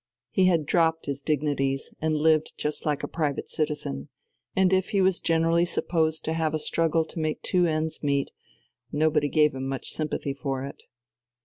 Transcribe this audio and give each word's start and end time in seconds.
He 0.31 0.45
had 0.47 0.65
dropped 0.65 1.05
his 1.05 1.21
dignities 1.21 1.93
and 2.01 2.15
lived 2.19 2.53
just 2.57 2.87
like 2.87 3.03
a 3.03 3.07
private 3.07 3.51
citizen; 3.51 4.09
and 4.55 4.73
if 4.73 4.89
he 4.89 4.99
was 4.99 5.19
generally 5.19 5.63
supposed 5.63 6.25
to 6.25 6.33
have 6.33 6.55
a 6.55 6.57
struggle 6.57 7.05
to 7.05 7.19
make 7.19 7.43
two 7.43 7.67
ends 7.67 8.01
meet, 8.01 8.31
nobody 8.91 9.29
gave 9.29 9.53
him 9.53 9.67
much 9.67 9.91
sympathy 9.91 10.33
for 10.33 10.65
it. 10.65 10.85